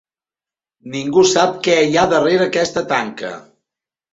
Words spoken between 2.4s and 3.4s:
aquesta tanca.